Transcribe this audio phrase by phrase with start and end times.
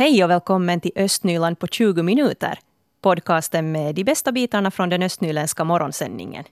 [0.00, 2.58] Hej och välkommen till Östnyland på 20 minuter.
[3.02, 6.44] Podcasten med de bästa bitarna från den östnyländska morgonsändningen.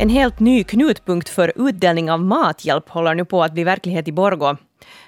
[0.00, 4.12] En helt ny knutpunkt för utdelning av mathjälp håller nu på att bli verklighet i
[4.12, 4.56] Borgå.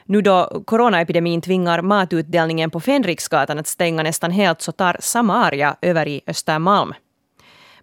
[0.05, 6.09] Nu då coronaepidemin tvingar matutdelningen på Fänriksgatan att stänga nästan helt så tar Samaria över
[6.09, 6.93] i Östermalm.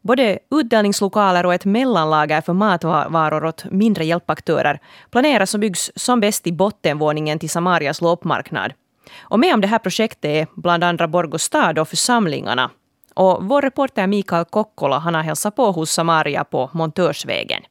[0.02, 4.80] Både utdelningslokaler och ett mellanlager för matvaror åt mindre hjälpaktörer
[5.12, 8.74] planeras och byggs som bäst i bottenvåningen till Samarias loppmarknad.
[9.20, 12.72] Och med om det här projektet är bland andra Borgå stad och församlingarna.
[13.14, 17.62] Och vår reporter Mikael Kokkola han har hälsat på hos Samaria på Montörsvägen.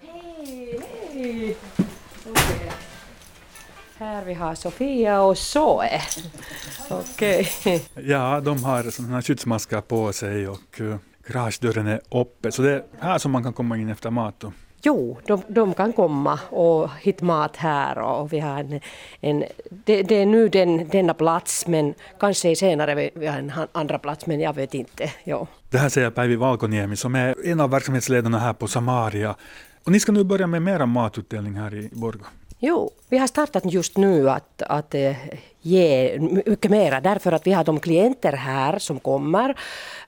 [0.00, 0.80] Hej,
[1.12, 1.56] hej!
[3.98, 6.02] Här vi har Sofia och Zoe.
[6.90, 7.48] Okej.
[7.60, 7.80] Okay.
[7.94, 10.80] Ja, de har sådana här skyddsmasker på sig och
[11.26, 12.52] garagedörren är uppe.
[12.52, 14.34] Så det är här som man kan komma in efter mat.
[14.40, 14.52] Då.
[14.84, 18.80] Jo, de, de kan komma och hitta mat här och vi har en,
[19.20, 23.98] en det, det, är nu den, denna plats men kanske senare vi har en andra
[23.98, 25.10] plats men jag vet inte.
[25.24, 25.46] Jo.
[25.70, 29.34] Det här säger Päivi Valkoniemi som är en av verksamhetsledarna här på Samaria.
[29.84, 32.24] Och ni ska nu börja med mera matutdelning här i Borgå.
[32.64, 35.16] Jo, vi har startat just nu att, att eh,
[35.60, 39.58] ge mycket mera därför att vi har de klienter här som kommer.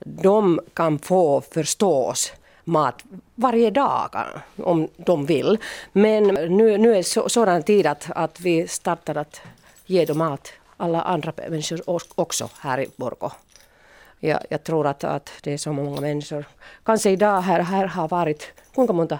[0.00, 2.32] De kan få förstås
[2.64, 4.10] mat varje dag
[4.56, 5.58] om de vill.
[5.92, 9.40] Men nu, nu är så, sådan tid att, att vi startar att
[9.86, 11.80] ge dem mat, alla andra människor
[12.14, 13.32] också här i Borgå.
[14.20, 16.44] Ja, jag tror att, att det är så många människor.
[16.84, 19.18] Kanske idag här, här har varit, kuinka monta?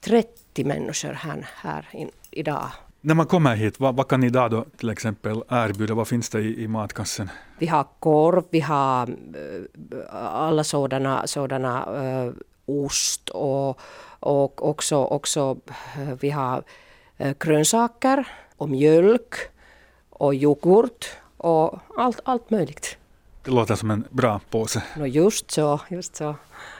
[0.00, 2.70] 30 människor här, här in, idag.
[3.00, 5.94] När man kommer hit, vad, vad, kan ni idag då till exempel erbjuda?
[5.94, 7.30] Vad finns det i, i matkassen?
[7.58, 11.86] Vi har korv, vi har äh, alla sådana, sådana
[12.24, 12.32] äh,
[12.66, 13.80] ost och,
[14.20, 15.56] och också, också
[15.96, 16.62] äh, vi har
[17.16, 19.34] äh, grönsaker och mjölk
[20.10, 21.06] och yoghurt
[21.36, 22.98] och allt, allt möjligt.
[23.44, 24.82] Det låter som en bra påse.
[24.96, 26.34] No just så, just så.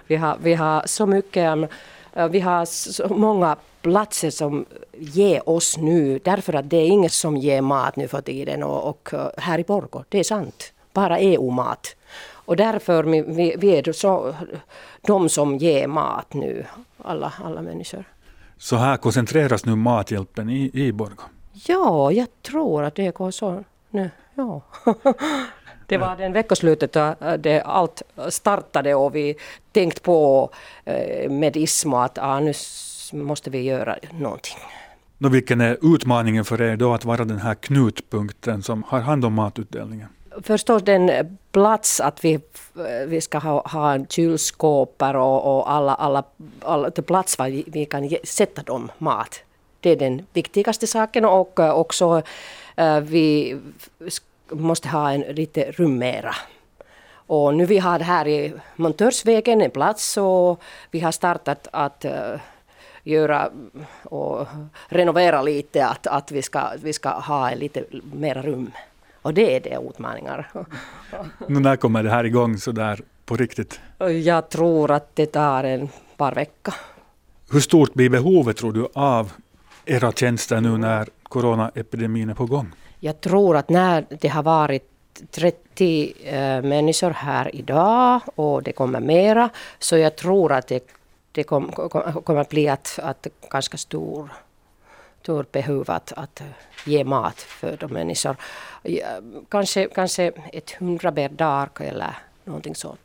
[0.06, 1.70] Vi har, vi har så mycket
[2.30, 4.66] vi har så många platser som
[4.98, 8.88] ger oss nu, därför att det är ingen som ger mat nu för tiden och,
[8.88, 11.96] och här i Borgå, det är sant, bara EU-mat.
[12.46, 14.34] Och därför vi, vi är så,
[15.00, 16.64] de som ger mat nu,
[17.02, 18.04] alla, alla människor.
[18.58, 21.22] Så här koncentreras nu mathjälpen i, i Borgå?
[21.52, 24.10] Ja, jag tror att det går så nu.
[24.34, 24.60] Ja.
[25.86, 29.36] Det var den veckoslutet då det allt startade och vi
[29.72, 30.50] tänkte på
[30.84, 32.52] eh, med ISMO att ah, nu
[33.12, 34.58] måste vi göra någonting.
[35.24, 39.24] Och vilken är utmaningen för er då att vara den här knutpunkten som har hand
[39.24, 40.08] om matutdelningen?
[40.42, 42.40] Förstås den plats att vi,
[43.06, 46.22] vi ska ha, ha kylskåp och, och alla, alla,
[46.60, 49.40] alla plats var vi, vi kan sätta dem mat.
[49.80, 52.22] Det är den viktigaste saken och också
[53.02, 53.56] vi
[54.50, 56.34] måste ha en lite rum mera.
[57.14, 62.40] Och nu vi har här i Montörsvägen en plats och vi har startat att uh,
[63.02, 63.50] göra
[64.02, 64.46] och
[64.88, 68.70] renovera lite, att, att vi, ska, vi ska ha lite mera rum.
[69.22, 70.50] Och det är det utmaningar.
[71.48, 73.80] Nu när kommer det här igång så där på riktigt?
[74.24, 76.74] Jag tror att det tar en par veckor.
[77.50, 79.32] Hur stort blir behovet tror du av
[79.84, 82.72] era tjänster nu när coronaepidemin är på gång?
[83.06, 84.90] Jag tror att när det har varit
[85.30, 90.88] 30 äh, eh, människor här idag och det kommer mera, så jag tror att det,
[91.32, 94.28] det kom, kom, kommer att bli att, att ganska stor,
[95.22, 96.42] stor behov att, att
[96.86, 98.36] ge mat för de människor.
[99.48, 103.00] Kanske, kanske ett hundra per dag eller någonting sånt.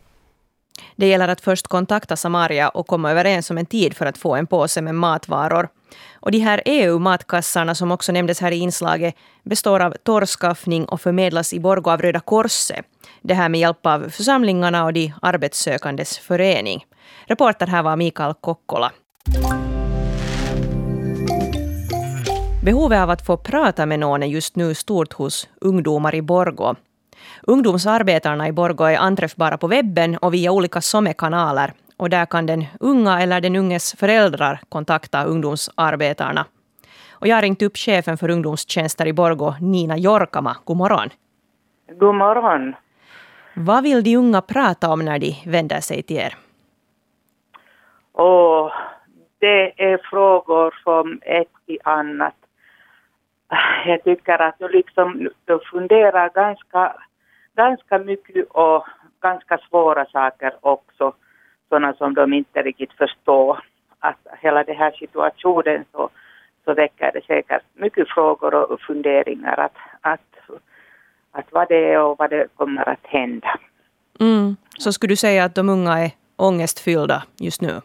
[0.96, 4.36] Det gäller att först kontakta Samaria och komma överens om en tid för att få
[4.36, 5.70] en påse med matvaror.
[6.14, 11.54] Och de här EU-matkassarna som också nämndes här i inslaget består av torrskaffning och förmedlas
[11.54, 12.86] i Borgå av Röda Korset.
[13.22, 16.86] Det här med hjälp av församlingarna och de arbetssökandes förening.
[17.26, 18.92] Reporter här var Mikael Kokkola.
[22.64, 26.76] Behovet av att få prata med någon är just nu stort hos ungdomar i Borgå.
[27.42, 31.74] Ungdomsarbetarna i Borgå är anträffbara på webben och via olika SOME-kanaler.
[32.02, 36.46] Och där kan den unga eller den unges föräldrar kontakta ungdomsarbetarna.
[37.12, 40.58] Och jag har ringt upp chefen för ungdomstjänster i Borgå, Nina Jorkama.
[40.66, 41.10] God morgon.
[42.00, 42.76] God morgon.
[43.54, 46.34] Vad vill de unga prata om när de vänder sig till er?
[48.12, 48.72] Och
[49.40, 52.36] det är frågor som ett i annat.
[53.86, 56.96] Jag tycker att du liksom du funderar ganska,
[57.56, 58.86] ganska mycket och
[59.22, 61.14] ganska svåra saker också
[61.72, 63.60] sådana som de inte riktigt förstår.
[64.00, 66.10] Att hela den här situationen så,
[66.66, 70.36] så väcker det säkert mycket frågor och funderingar att, att,
[71.32, 73.60] att vad det är och vad det kommer att hända.
[74.20, 74.56] Mm.
[74.78, 77.82] Så skulle du säga att de unga är ångestfyllda just nu?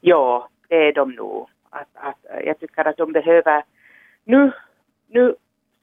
[0.00, 1.48] Ja, det är de nog.
[1.70, 3.62] Att, att, jag tycker att de behöver
[4.24, 4.52] nu,
[5.08, 5.34] nu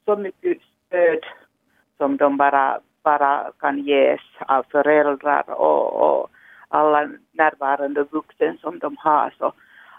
[0.04, 1.24] så mycket stöd
[1.98, 6.30] som de bara, bara kan ges av föräldrar och, och
[6.72, 9.34] alla närvarande vuxen som de har.
[9.38, 9.52] Så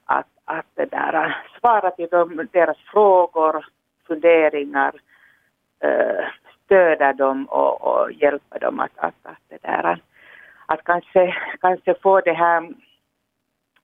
[0.06, 3.66] att, att det där, äh, svara till dem, deras frågor,
[4.08, 4.94] funderingar,
[5.80, 6.26] äh,
[6.66, 9.98] stödja dem och, och hjälpa dem att, att, att, det där, äh,
[10.66, 12.70] att kanske, kanske få det här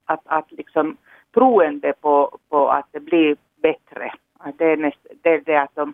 [0.06, 0.98] att, att liksom
[1.34, 4.14] troende på, på att det blir bättre.
[4.40, 5.94] Att det, är näst, det är det att de,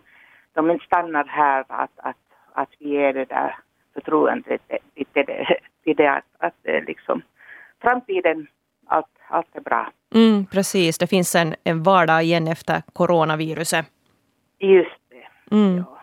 [0.52, 2.16] de inte stannar här, att, att,
[2.52, 3.56] att vi är det där
[3.96, 4.60] förtroendet
[4.94, 7.22] till det, till det att, att liksom
[7.82, 8.46] framtiden,
[8.86, 9.92] allt, allt är bra.
[10.14, 13.86] Mm, precis, det finns en, en vardag igen efter coronaviruset.
[14.58, 15.54] Just det.
[15.56, 15.76] Mm.
[15.76, 15.96] Ja.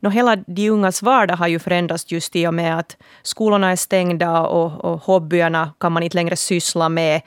[0.00, 3.76] Nå, hela de ungas vardag har ju förändrats just i och med att skolorna är
[3.76, 7.20] stängda och, och hobbyerna kan man inte längre syssla med.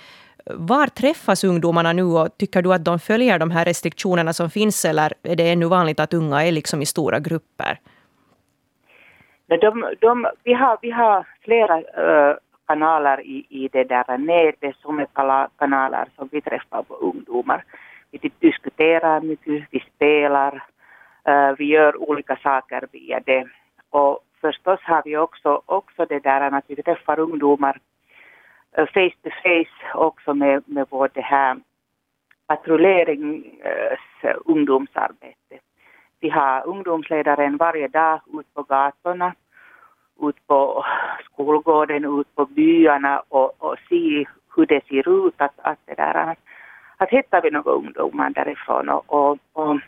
[0.45, 4.85] Var träffas ungdomarna nu och tycker du att de följer de här restriktionerna som finns
[4.85, 7.79] eller är det ännu vanligt att unga är liksom i stora grupper?
[9.61, 14.99] De, de, vi, har, vi har flera uh, kanaler i, i det där nätet som
[14.99, 15.07] är
[15.57, 17.63] kanaler som vi träffar på ungdomar.
[18.11, 20.55] Vi diskuterar mycket, vi spelar,
[21.29, 23.47] uh, vi gör olika saker via det.
[23.89, 27.77] Och förstås har vi också, också det där att vi träffar ungdomar
[28.77, 31.57] eh, face to face också med, med vårt det här
[32.47, 33.45] patrullerings
[34.45, 35.59] ungdomsarbete.
[36.19, 39.33] Vi har ungdomsledaren varje dag ut på gatorna
[40.21, 40.85] ut på
[41.23, 44.25] skolgården, ut på byarna och, och se
[44.55, 45.33] hur det ser ut.
[45.37, 46.37] Att, att, det där, att,
[46.97, 49.79] att hittar vi några ungdomar därifrån och, och, och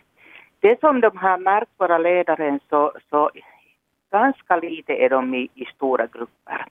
[0.60, 3.30] det som de har märkt, våra ledare, så, så
[4.12, 6.66] ganska lite är de i, i stora grupper.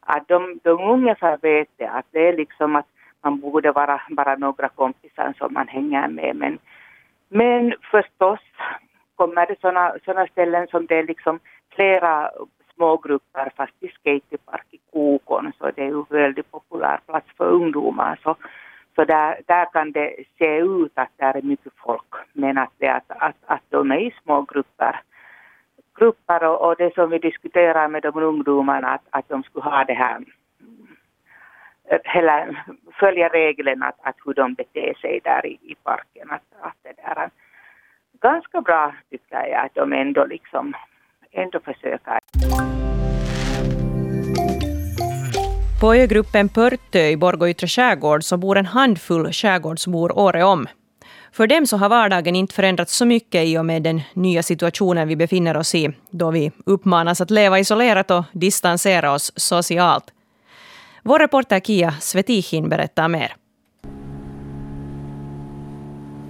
[0.00, 2.86] Att de, de ungefär vet det, att det är liksom att
[3.22, 6.36] man borde vara bara några kompisar som man hänger med.
[6.36, 6.58] Men,
[7.28, 8.40] men förstås
[9.16, 11.38] kommer det sådana såna ställen som det är liksom
[11.74, 12.30] flera
[12.80, 18.18] smågrupper fast i skatepark i Kokon så det är ju väldigt populär plats för ungdomar
[18.22, 18.36] så,
[18.94, 22.88] så där, där kan det se ut att det är mycket folk men att, det,
[22.88, 25.00] att, att, att de är i små grupper
[25.98, 29.84] grupper och, och det som vi diskuterar med de ungdomarna att, att de skulle ha
[29.84, 30.24] det här
[32.04, 32.64] eller
[33.00, 36.30] följa reglerna att, att hur de beter sig där i, i parken.
[36.30, 37.30] Att, att det där är
[38.20, 40.74] ganska bra tycker jag att de ändå liksom
[41.32, 42.18] ändå försöker.
[45.80, 50.66] På ögruppen Pörtö i Borgå yttre skärgård så bor en handfull skärgårdsbor året om.
[51.32, 55.08] För dem så har vardagen inte förändrats så mycket i och med den nya situationen
[55.08, 60.04] vi befinner oss i, då vi uppmanas att leva isolerat och distansera oss socialt.
[61.02, 63.32] Vår reporter Kia Svetihin berättar mer.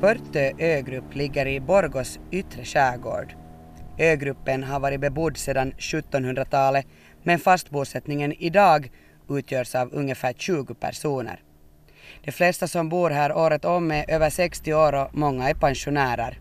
[0.00, 3.34] Pörtö ögrupp ligger i Borgås yttre skärgård.
[3.98, 6.86] Ögruppen har varit bebodd sedan 1700-talet
[7.22, 8.90] men fastbosättningen idag
[9.30, 11.42] utgörs av ungefär 20 personer.
[12.24, 16.38] De flesta som bor här året om är över 60 år och många är pensionärer.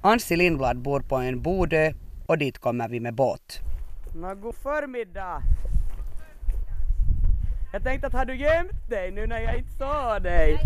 [0.00, 1.92] Ansi Lindblad bor på en bodö
[2.26, 3.60] och dit kommer vi med båt.
[4.14, 5.42] Nå, god förmiddag!
[7.72, 10.58] Jag tänkte att har du gömt dig nu när jag inte såg dig?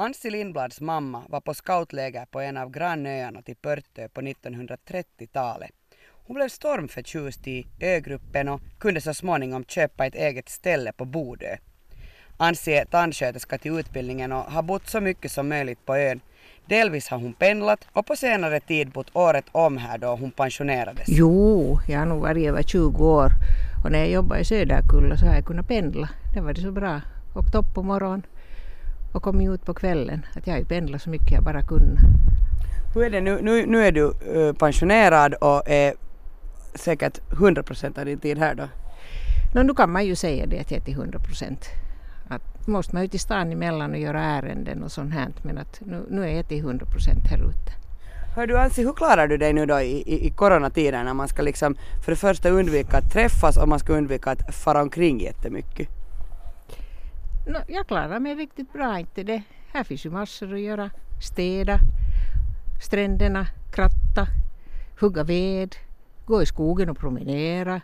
[0.00, 5.79] Ansi Lindblads mamma var på scoutläger på en av grannöarna till Pörtö på 1930-talet.
[6.30, 11.56] Hon blev stormförtjust i ögruppen och kunde så småningom köpa ett eget ställe på Bodö.
[12.36, 16.20] Ansi är tandsköterska till utbildningen och har bott så mycket som möjligt på ön.
[16.66, 21.08] Delvis har hon pendlat och på senare tid bott året om här då hon pensionerades.
[21.08, 23.30] Jo, jag har nog varit över 20 år
[23.84, 26.08] och när jag jobbade i Söderkulla så har jag kunnat pendla.
[26.34, 27.00] Det var det så bra.
[27.36, 28.22] Åkt upp på morgonen
[29.14, 30.26] och kom ut på kvällen.
[30.36, 32.00] Att jag har ju pendlat så mycket jag bara kunnat.
[32.94, 33.38] Hur är det nu?
[33.42, 34.14] Nu, nu är du
[34.54, 35.94] pensionerad och är
[36.74, 38.68] säkert 100 procent av din tid här då?
[39.54, 41.68] No, nu kan man ju säga det att jag är till 100 procent.
[42.28, 45.80] Att måste man ju till stan emellan och göra ärenden och sånt här men att
[45.80, 47.72] nu, nu är jag till 100 procent här ute.
[48.36, 51.28] Hör du Ansi, hur klarar du dig nu då i, i, i coronatiden när man
[51.28, 55.20] ska liksom för det första undvika att träffas och man ska undvika att fara omkring
[55.20, 55.88] jättemycket?
[57.46, 59.42] No, jag klarar mig riktigt bra, inte det.
[59.72, 60.90] Här finns ju massor att göra.
[61.22, 61.78] Städa,
[62.82, 64.26] stränderna, kratta,
[65.00, 65.76] hugga ved,
[66.30, 67.80] gå i skogen och promenera,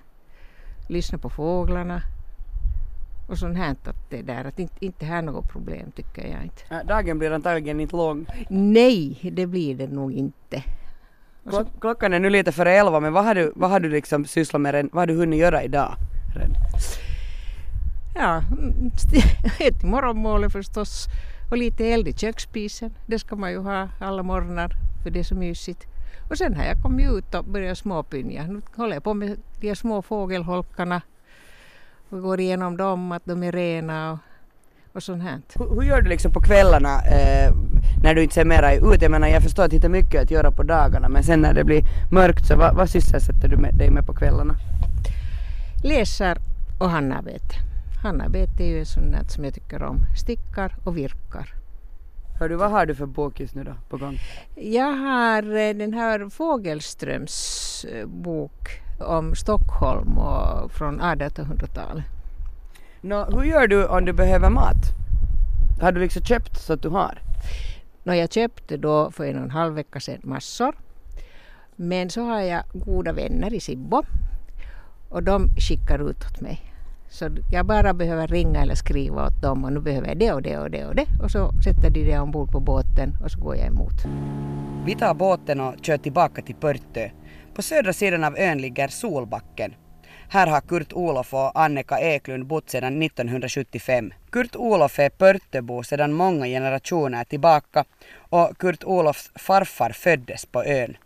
[0.89, 2.03] lyssna på fåglarna.
[3.29, 6.63] och sånt här att det där att inte, inte här något problem tycker jag inte.
[6.71, 8.27] Äh, dagen blir antagligen inte lång.
[8.49, 10.63] Nej, det blir det nog inte.
[11.49, 14.25] Klock, klockan är nu lite före elva men vad har du, vad har du liksom
[14.25, 15.95] sysslat med, vad har du hunnit göra idag?
[18.15, 18.43] Ja,
[19.61, 21.07] ett morgonmålet förstås
[21.51, 22.95] och lite eld i köksspisen.
[23.07, 24.73] Det ska man ju ha alla morgnar
[25.03, 25.87] för det är så mysigt.
[26.31, 28.47] Och sen har jag kommit ut och börjat småpynja.
[28.47, 31.03] Nu håller jag på med de små fågelholkarna
[32.09, 34.19] och går igenom dem, att de är rena och,
[34.93, 35.41] och sånt här.
[35.55, 37.53] Hur, hur gör du liksom på kvällarna eh,
[38.03, 39.03] när du inte ser mera ut?
[39.03, 41.55] Jag menar jag förstår att det är mycket att göra på dagarna men sen när
[41.55, 44.55] det blir mörkt så vad, vad sysselsätter du med, dig med på kvällarna?
[45.85, 46.39] Läser
[46.79, 47.55] och handarbete.
[48.03, 49.99] Handarbete är ju sånt som jag tycker om.
[50.17, 51.66] Stickar och virkar.
[52.39, 54.19] Hör du, vad har du för bok just nu då på gång?
[54.55, 62.05] Jag har eh, den här Fågelströms eh, bok om Stockholm och från 1800-talet.
[63.01, 64.77] Nå, hur gör du om du behöver mat?
[65.81, 67.23] Har du liksom köpt så att du har?
[68.03, 70.75] Nå, jag köpte då för en och en halv vecka sedan massor.
[71.77, 74.03] Men så har jag goda vänner i Sibbo
[75.09, 76.76] och de skickar ut åt mig.
[77.19, 80.43] Så jag bara behöver ringa eller skriva åt dem och nu behöver jag det och
[80.43, 83.41] det och det och det och så sätter de det ombord på båten och så
[83.41, 83.95] går jag emot.
[84.87, 87.11] Vi tar båten och kör tillbaka till Pörtö.
[87.55, 89.75] På södra sidan av ön ligger Solbacken.
[90.29, 94.13] Här har Kurt Olof och Annika Eklund bott sedan 1975.
[94.31, 97.85] Kurt Olof är Pörtöbo sedan många generationer tillbaka
[98.19, 100.97] och Kurt Olofs farfar föddes på ön.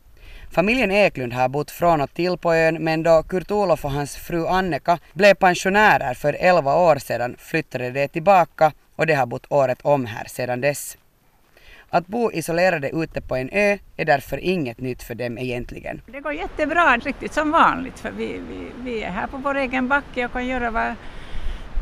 [0.53, 4.47] Familjen Eklund har bott från och till på ön men då Kurt-Olof och hans fru
[4.47, 9.79] Annika blev pensionärer för 11 år sedan flyttade de tillbaka och de har bott året
[9.83, 10.99] om här sedan dess.
[11.91, 16.03] Att bo isolerade ute på en ö är därför inget nytt för dem egentligen.
[16.07, 19.89] Det går jättebra, riktigt som vanligt, för vi, vi, vi är här på vår egen
[19.89, 20.95] backe och kan göra vad,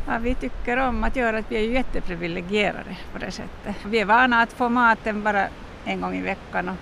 [0.07, 1.43] vad vi tycker om att göra.
[1.49, 3.75] Vi är ju jätteprivilegierade på det sättet.
[3.85, 5.47] Vi är vana att få maten bara
[5.85, 6.75] en gång i veckan och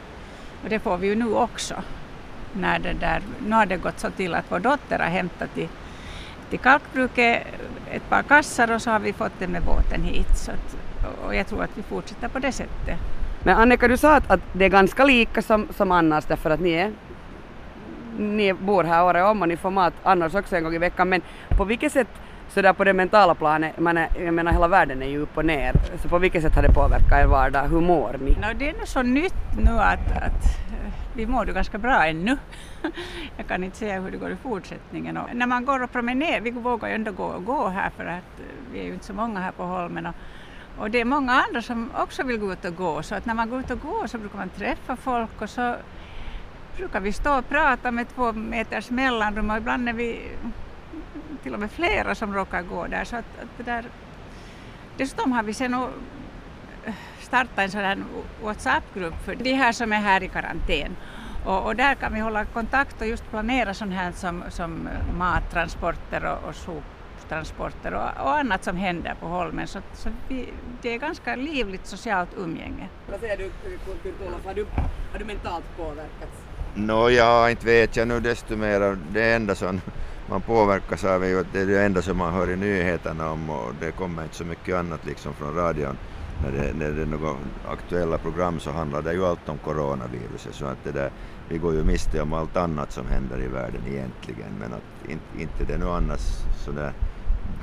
[0.64, 1.76] och det får vi ju nu också.
[2.54, 5.68] När det där, nu har det gått så till att vår dotter har hämtat till,
[6.50, 7.44] till kalkbruket
[7.92, 10.38] ett par kassar och så har vi fått det med båten hit.
[10.38, 10.78] Så att,
[11.26, 13.00] och jag tror att vi fortsätter på det sättet.
[13.44, 16.60] Men Annika, du sa att, att det är ganska lika som, som annars därför att
[16.60, 16.92] ni, är,
[18.18, 21.10] ni bor här året om och ni får mat annars också en gång i veckan.
[21.10, 22.08] Men på vilket sätt
[22.50, 25.38] så där på det mentala planet, man är, jag menar hela världen är ju upp
[25.38, 27.64] och ner, så på vilket sätt har det påverkat er vardag?
[27.68, 28.32] Hur mår ni?
[28.32, 32.06] No, det är nog så nytt nu att, att eh, vi mår ju ganska bra
[32.06, 32.38] ännu.
[33.38, 35.18] jag kan inte säga hur det går i fortsättningen.
[35.18, 38.06] Och när man går och promenerar, vi vågar ju ändå gå och gå här för
[38.06, 40.06] att eh, vi är ju inte så många här på Holmen.
[40.06, 40.16] Och,
[40.78, 43.34] och det är många andra som också vill gå ut och gå, så att när
[43.34, 45.76] man går ut och går så brukar man träffa folk och så
[46.78, 50.22] brukar vi stå och prata med två meters mellanrum och ibland när vi
[51.48, 53.04] till och med flera som råkar gå där.
[53.04, 53.86] Så att, att det där.
[54.98, 55.76] Dessutom har vi sen
[57.20, 58.06] startat en sådan
[58.44, 60.96] WhatsApp-grupp för de här som är här i karantän.
[61.46, 66.26] Och, och, där kan vi hålla kontakt och just planera sånt här som, som mattransporter
[66.26, 69.68] och, och soptransporter och, och, annat som händer på Holmen.
[69.68, 70.50] Så, så vi,
[70.82, 72.90] det är ganska livligt socialt umgänge.
[73.12, 73.50] Vad säger du
[74.04, 74.66] Kurt-Olof, har du,
[75.12, 76.38] har du mentalt påverkats?
[76.76, 78.98] Nå, no, ja, inte vet jag nu desto mer.
[79.12, 79.82] Det enda som
[80.30, 83.32] man påverkas av är ju att det är det enda som man hör i nyheterna
[83.32, 85.98] om och det kommer inte så mycket annat liksom från radion.
[86.44, 90.56] När det, när det är några aktuella program så handlar det ju allt om coronaviruset
[90.56, 91.12] så att det där,
[91.50, 95.42] vi går ju miste om allt annat som händer i världen egentligen men att inte,
[95.42, 96.22] inte det är något annars
[96.66, 96.94] sådär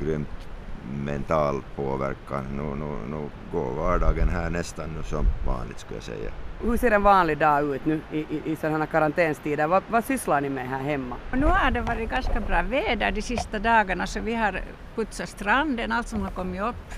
[0.01, 0.49] grymt
[0.83, 2.45] mental påverkan.
[2.57, 6.44] Nu, nu, nu går vardagen här nästan som vanligt skulle jag säga.
[6.65, 9.67] Hur ser en vanlig dag ut nu i, i, i sådana karantänstider?
[9.67, 11.17] Vad, vad sysslar ni med här hemma?
[11.33, 14.61] Nu har det varit ganska bra väder de sista dagarna så vi har
[14.97, 16.95] putsat stranden, allt som har kommit upp.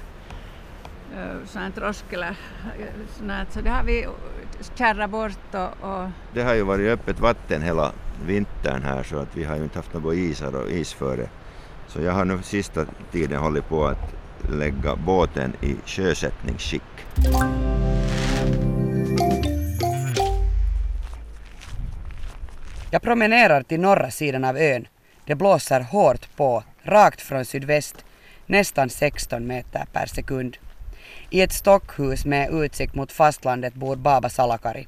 [1.44, 2.36] Sådana trösklar,
[3.50, 4.06] så det har vi
[4.74, 6.08] kärrat bort och, och...
[6.34, 7.92] Det har ju varit öppet vatten hela
[8.26, 11.28] vintern här så att vi har ju inte haft några isar och isföre.
[11.86, 14.14] Så jag har nu sista tiden hållit på att
[14.50, 17.06] lägga båten i sjösättningsskick.
[22.96, 24.88] Jag promenerar till norra sidan av ön.
[25.26, 28.04] Det blåser hårt på, rakt från sydväst,
[28.46, 30.56] nästan 16 meter per sekund.
[31.30, 34.86] I ett stockhus med utsikt mot fastlandet bor Baba Salakari.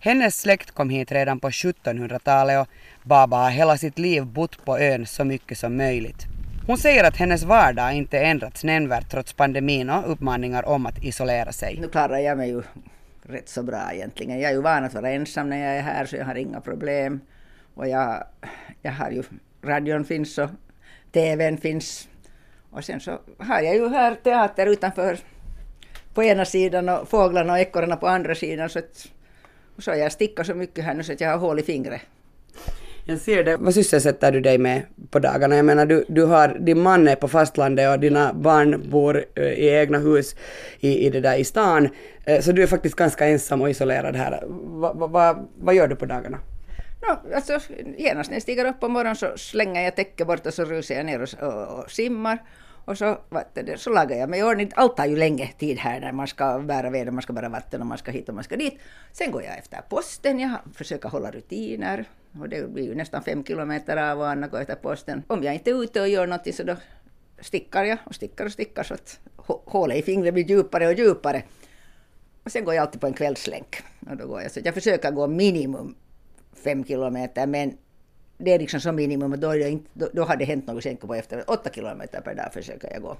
[0.00, 2.68] Hennes släkt kom hit redan på 1700-talet och
[3.02, 6.26] Baba har hela sitt liv bott på ön så mycket som möjligt.
[6.66, 11.52] Hon säger att hennes vardag inte ändrats nämnvärt trots pandemin och uppmaningar om att isolera
[11.52, 11.78] sig.
[11.80, 12.62] Nu klarar jag mig ju
[13.28, 14.40] rätt så bra egentligen.
[14.40, 16.60] Jag är ju van att vara ensam när jag är här så jag har inga
[16.60, 17.20] problem.
[17.74, 18.24] Och jag,
[18.82, 19.22] jag har ju,
[19.62, 20.50] radion finns och
[21.12, 22.08] TVn finns
[22.70, 25.18] Och sen så har jag ju här teater utanför
[26.14, 28.68] på ena sidan och fåglarna och ekorrarna på andra sidan.
[28.68, 29.12] Så, att,
[29.76, 31.62] och så har jag stickat så mycket här nu så att jag har hål i
[31.62, 32.00] fingret.
[33.08, 33.56] Jag ser det.
[33.56, 35.56] Vad sysselsätter du dig med på dagarna?
[35.56, 39.44] Jag menar, du, du har, din man är på fastlandet och dina barn bor eh,
[39.44, 40.36] i egna hus
[40.80, 41.88] i, i, det där, i stan.
[42.24, 44.42] Eh, så du är faktiskt ganska ensam och isolerad här.
[44.80, 46.38] Va, va, va, vad gör du på dagarna?
[47.02, 47.58] No, alltså,
[47.98, 50.94] genast när jag stiger upp på morgonen så slänger jag täcket bort och så rusar
[50.94, 52.38] jag ner och, och, och simmar.
[52.86, 53.18] Och så,
[53.54, 54.70] det, så lagar jag mig i ordning.
[54.74, 57.48] Allt tar ju länge tid här när man ska bära ved, och man ska bära
[57.48, 58.78] vatten och man ska hit och man ska dit.
[59.12, 62.04] Sen går jag efter posten, jag försöker hålla rutiner.
[62.40, 65.22] Och det blir ju nästan fem kilometer av och Anna går efter posten.
[65.26, 66.76] Om jag inte är ute och gör någonting så då
[67.40, 69.20] stickar jag och stickar och stickar så att
[69.64, 71.42] hålet i fingret blir djupare och djupare.
[72.44, 73.82] Och sen går jag alltid på en kvällslänk.
[74.10, 75.94] Och då går jag, så jag försöker gå minimum
[76.64, 77.76] fem kilometer men
[78.38, 80.82] det är liksom som minimum då, är det inte, då, då har det hänt något
[80.82, 83.16] sen på efter åtta kilometer per dag försöker jag gå.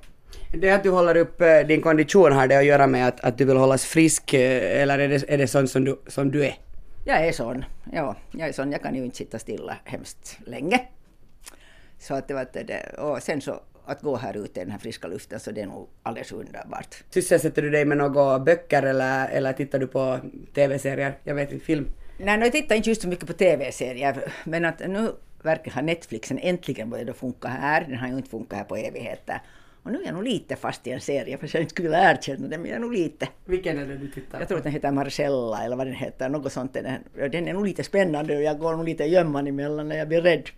[0.53, 3.39] Det att du håller upp eh, din kondition har det att göra med att, att
[3.39, 6.45] du vill hållas frisk eh, eller är det, är det sånt som du, som du
[6.45, 6.55] är?
[7.07, 8.17] Jag är sån, ja.
[8.31, 10.81] Jag är sån, jag kan ju inte sitta stilla hemskt länge.
[11.99, 14.79] Så att det var det, och sen så att gå här ute i den här
[14.79, 17.05] friska luften så det är nog alldeles underbart.
[17.11, 20.19] Sysselsätter du dig med några böcker eller, eller tittar du på
[20.55, 21.19] tv-serier?
[21.25, 21.87] Jag vet inte, film?
[22.19, 26.39] Nej, jag tittar inte just så mycket på tv-serier, men att nu verkar ha Netflixen
[26.39, 27.85] äntligen börjat funka här.
[27.89, 29.43] Den har ju inte funkat här på evigheter.
[29.83, 32.49] Och nu är jag nog lite fast i en serie, fast jag inte skulle erkänna
[32.49, 33.29] det, men jag är nog lite.
[33.45, 34.43] Vilken är det du tittar på?
[34.43, 36.75] Jag tror att den heter Marcella, eller vad den heter, något sånt.
[36.75, 40.09] Den, den är nog lite spännande och jag går nog lite gömman emellan när jag
[40.09, 40.51] blir rädd.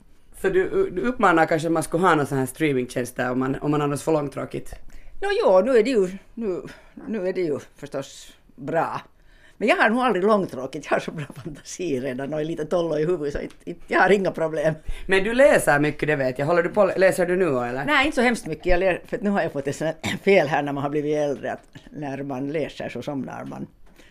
[0.43, 3.55] Så du, du uppmanar kanske att man skulle ha någon sån här streamingtjänst om man,
[3.55, 4.75] om man annars får långtråkigt?
[5.23, 6.63] Nå no, jo, nu är det ju, nu,
[7.09, 9.01] nu är det ju förstås bra.
[9.61, 12.65] Men jag har nog aldrig långtråkigt, jag har så bra fantasi redan och är lite
[12.65, 13.41] tollo i huvudet så
[13.87, 14.75] jag har inga problem.
[15.07, 16.47] Men du läser mycket, det vet jag.
[16.47, 17.85] Håller du på, läser du nu eller?
[17.85, 18.67] Nej, inte så hemskt mycket.
[18.67, 21.53] Jag lär, för nu har jag fått ett fel här när man har blivit äldre
[21.53, 23.67] att när man läser så somnar man.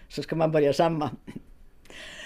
[0.10, 1.10] Så ska man börja samma,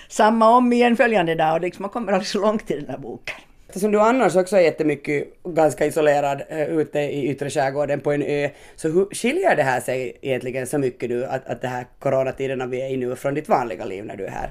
[0.07, 2.97] samma om igen följande dag och liksom man kommer aldrig så långt i den här
[2.97, 3.35] boken.
[3.71, 8.21] Eftersom du annars också är jättemycket ganska isolerad äh, ute i yttre skärgården på en
[8.21, 11.85] ö, så hur skiljer det här sig egentligen så mycket nu, att, att det här
[11.99, 14.49] coronatiderna vi är i nu från ditt vanliga liv när du är här?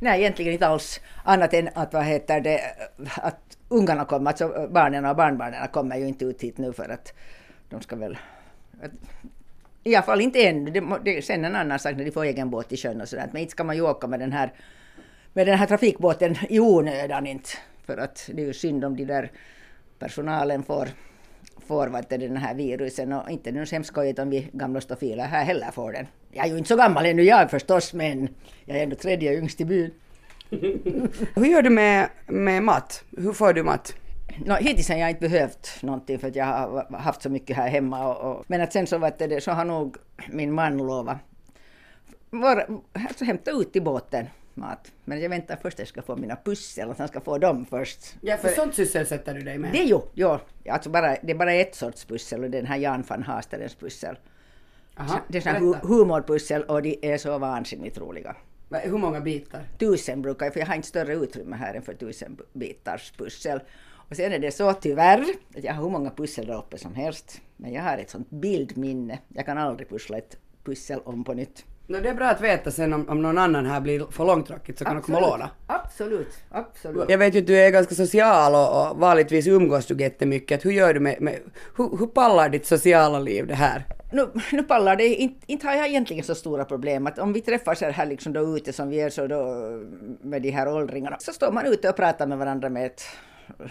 [0.00, 1.00] Nej, egentligen inte alls.
[1.24, 2.60] Annat än att, vad heter det,
[3.16, 7.12] att ungarna kommer, alltså barnen och barnbarnen kommer ju inte ut hit nu för att
[7.70, 8.18] de ska väl...
[8.82, 8.90] Att,
[9.84, 10.64] I alla fall inte än.
[10.64, 13.28] Det, det, sen en annan sak när de får egen båt i sjön och sådär.
[13.32, 14.52] Men inte ska man ju åka med den här,
[15.32, 17.50] med den här trafikbåten i onödan inte.
[17.86, 19.30] För att det är ju synd om de där
[19.98, 20.88] personalen får,
[21.66, 24.80] får vad det, den här virusen och inte nu så hemskt skojigt om vi gamla
[24.80, 26.06] stofiler här heller får den.
[26.30, 28.28] Jag är ju inte så gammal ännu jag förstås men
[28.64, 29.90] jag är ändå tredje yngst i byn.
[31.34, 33.04] Hur gör du med, med mat?
[33.16, 33.94] Hur får du mat?
[34.46, 37.68] No, hittills har jag inte behövt någonting för att jag har haft så mycket här
[37.68, 38.08] hemma.
[38.08, 39.96] Och, och, men att sen så, vet det, så har nog
[40.28, 41.18] min man lovat
[42.92, 44.92] alltså hämta ut i båten mat.
[45.04, 47.66] Men jag väntar först att jag ska få mina pussel, att han ska få dem
[47.66, 48.16] först.
[48.20, 49.72] Ja, för, för sånt sysselsätter du dig med?
[49.72, 50.40] Det är ju, ja.
[50.68, 54.16] Alltså bara, det är bara ett sorts pussel och den här Jan van Hasterens pussel.
[54.96, 58.36] Aha, det är såna hu humorpussel och de är så vansinnigt roliga.
[58.70, 59.60] Hur många bitar?
[59.78, 63.60] Tusen brukar jag, för jag har inte större utrymme här än för tusen bitars pussel.
[64.12, 65.24] Och sen är det så tyvärr
[65.56, 67.40] att jag har hur många pussel där uppe som helst.
[67.56, 69.18] Men jag har ett sånt bildminne.
[69.28, 71.64] Jag kan aldrig pussla ett pussel om på nytt.
[71.92, 74.78] No, det är bra att veta sen om, om någon annan här blir för långtråkigt
[74.78, 75.50] så kan de komma och låna.
[75.66, 77.10] Absolut, absolut.
[77.10, 80.64] Jag vet ju att du är ganska social och, och vanligtvis umgås du jättemycket.
[80.64, 81.38] Hur gör du med, med
[81.76, 83.84] hur, hur pallar ditt sociala liv det här?
[84.12, 87.06] Nu, nu pallar det, inte, inte har jag egentligen så stora problem.
[87.06, 89.44] Att om vi träffas här liksom då ute som vi är så då
[90.22, 93.02] med de här åldringarna så står man ute och pratar med varandra med ett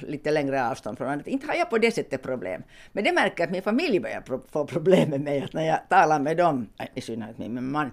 [0.02, 1.26] lite längre avstånd från varandra.
[1.28, 2.64] Inte har jag på det sättet problem.
[2.92, 5.42] Men det märker jag att min familj börjar få problem med mig.
[5.42, 7.92] Att när jag talar med dem, i synnerhet med min man,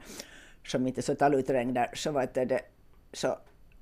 [0.67, 2.61] som inte är så taluträngd där, så var det,
[3.13, 3.39] så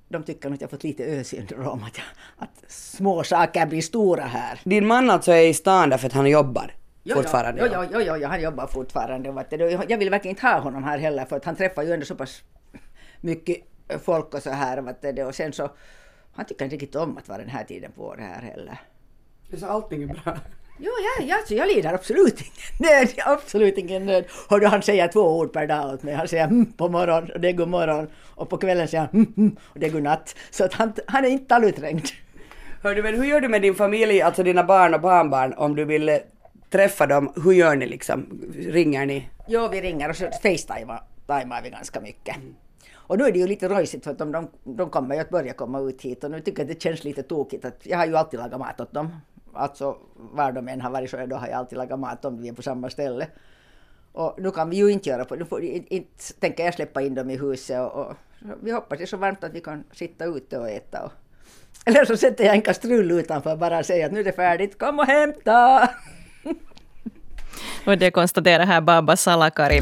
[0.09, 1.99] de tycker att jag fått lite ö-syndrom, att,
[2.37, 4.59] att små saker blir stora här.
[4.63, 6.73] Din man alltså är i stan därför att han jobbar?
[7.03, 7.69] Jo, fortfarande?
[7.73, 9.45] Jo, jo, jo, jo, han jobbar fortfarande.
[9.87, 12.15] Jag vill verkligen inte ha honom här heller för att han träffar ju ändå så
[12.15, 12.41] pass
[13.21, 13.57] mycket
[14.03, 14.95] folk och så här.
[15.27, 15.69] Och sen så
[16.37, 18.79] han tycker inte riktigt om att vara den här tiden på året här heller.
[19.59, 20.37] Så allting är bra?
[20.79, 23.13] Jo, ja, ja, så jag lider absolut ingen nöd.
[23.25, 24.25] Absolut ingen nöd.
[24.49, 26.13] Hör du, han säger två ord per dag åt mig.
[26.13, 28.07] Han säger mm, på morgonen och det är god morgon.
[28.35, 30.35] Och på kvällen säger han mm, mm, och det är god natt.
[30.51, 32.07] Så att han, han är inte taluträngd.
[32.83, 35.75] Hör du, men hur gör du med din familj, alltså dina barn och barnbarn, om
[35.75, 36.17] du vill eh,
[36.69, 37.33] träffa dem?
[37.43, 38.43] Hur gör ni liksom?
[38.55, 39.29] Ringer ni?
[39.47, 42.35] Jo, vi ringer och så facetimar vi ganska mycket.
[42.35, 42.55] Mm.
[43.07, 45.53] Och nu är det ju lite röjsigt för att de, de, kommer ju att börja
[45.53, 48.05] komma ut hit och nu tycker jag att det känns lite tokigt att jag har
[48.05, 49.11] ju alltid lagat mat åt dem
[49.57, 52.47] alltså var de än har varit så då har jag alltid lagat mat om vi
[52.47, 53.27] är på samma ställe.
[54.11, 57.15] Och nu kan vi ju inte göra på nu får, inte tänker jag släppa in
[57.15, 58.13] dem i huset och, och
[58.63, 61.03] vi hoppas det är så varmt att vi kan sitta ute och äta.
[61.05, 61.11] Och,
[61.85, 64.77] eller så sätter jag en kastrull utanför och bara säger att nu är det färdigt,
[64.77, 65.89] kom och hämta!
[67.85, 69.81] och det konstaterar här Baba Salakari.